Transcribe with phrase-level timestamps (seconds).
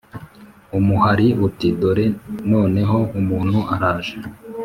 [0.77, 2.05] umuhari uti” dore
[2.51, 4.17] noneho umuntu araje,